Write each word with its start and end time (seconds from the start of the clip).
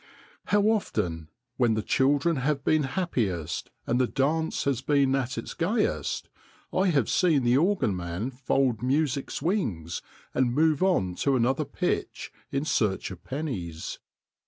STREET 0.47 0.57
ORGANS 0.57 0.97
151 0.97 1.25
How 1.27 1.27
often, 1.27 1.29
when 1.57 1.73
the 1.75 1.81
children 1.83 2.35
have 2.37 2.63
been 2.63 2.83
happiest 2.97 3.69
and 3.85 4.01
the 4.01 4.07
dance 4.07 4.63
has 4.63 4.81
been 4.81 5.13
at 5.15 5.37
its 5.37 5.53
gayest, 5.53 6.27
I 6.73 6.87
have 6.87 7.07
seen 7.07 7.43
the 7.43 7.57
organ 7.57 7.95
man 7.95 8.31
fold 8.31 8.81
music's 8.81 9.43
wings 9.43 10.01
and 10.33 10.55
move 10.55 10.81
on 10.81 11.13
to 11.17 11.35
another 11.35 11.65
pitch 11.65 12.33
in 12.51 12.65
search 12.65 13.11
of 13.11 13.23
pennies 13.23 13.99